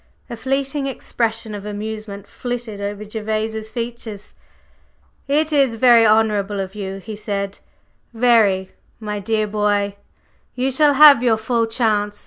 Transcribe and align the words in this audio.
A 0.31 0.35
fleeting 0.35 0.87
expression 0.87 1.53
of 1.53 1.63
amusement 1.63 2.25
flitted 2.25 2.81
over 2.81 3.05
Gervase's 3.05 3.69
features. 3.69 4.33
"It 5.27 5.53
is 5.53 5.75
very 5.75 6.07
honorable 6.07 6.59
of 6.59 6.73
you," 6.73 6.97
he 6.97 7.15
said, 7.15 7.59
"very! 8.11 8.71
My 8.99 9.19
dear 9.19 9.45
boy, 9.45 9.97
you 10.55 10.71
shall 10.71 10.95
have 10.95 11.21
your 11.21 11.37
full 11.37 11.67
chance. 11.67 12.19